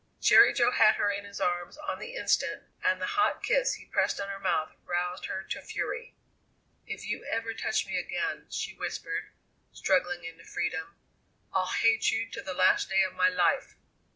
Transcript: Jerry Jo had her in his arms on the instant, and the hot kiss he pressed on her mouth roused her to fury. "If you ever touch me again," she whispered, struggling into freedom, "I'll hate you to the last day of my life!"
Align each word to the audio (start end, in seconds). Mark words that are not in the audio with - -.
Jerry 0.19 0.51
Jo 0.51 0.71
had 0.71 0.95
her 0.95 1.11
in 1.11 1.25
his 1.25 1.39
arms 1.39 1.77
on 1.77 1.99
the 1.99 2.15
instant, 2.15 2.63
and 2.83 2.99
the 2.99 3.05
hot 3.05 3.43
kiss 3.43 3.75
he 3.75 3.85
pressed 3.85 4.19
on 4.19 4.29
her 4.29 4.39
mouth 4.39 4.71
roused 4.83 5.27
her 5.27 5.43
to 5.51 5.61
fury. 5.61 6.15
"If 6.87 7.05
you 7.05 7.23
ever 7.25 7.53
touch 7.53 7.85
me 7.85 7.99
again," 7.99 8.47
she 8.49 8.73
whispered, 8.73 9.29
struggling 9.73 10.23
into 10.25 10.43
freedom, 10.43 10.95
"I'll 11.53 11.67
hate 11.67 12.09
you 12.09 12.27
to 12.31 12.41
the 12.41 12.55
last 12.55 12.89
day 12.89 13.03
of 13.03 13.13
my 13.13 13.29
life!" 13.29 13.75